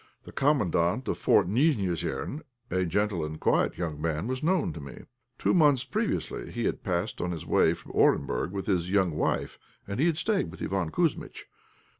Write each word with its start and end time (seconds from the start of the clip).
The 0.23 0.31
Commandant 0.31 1.07
of 1.09 1.19
Fort 1.19 1.47
Nijnéosern, 1.47 2.41
a 2.71 2.85
gentle 2.85 3.23
and 3.23 3.39
quiet 3.39 3.77
young 3.77 4.01
man, 4.01 4.25
was 4.25 4.41
known 4.41 4.73
to 4.73 4.79
me. 4.81 5.03
Two 5.37 5.53
months 5.53 5.83
previously 5.83 6.51
he 6.51 6.63
had 6.65 6.81
passed 6.83 7.21
on 7.21 7.29
his 7.29 7.45
way 7.45 7.75
from 7.75 7.91
Orenburg 7.91 8.49
with 8.51 8.65
his 8.65 8.89
young 8.89 9.11
wife, 9.11 9.59
and 9.87 9.99
he 9.99 10.07
had 10.07 10.17
stayed 10.17 10.49
with 10.49 10.59
Iván 10.59 10.89
Kouzmitch. 10.89 11.45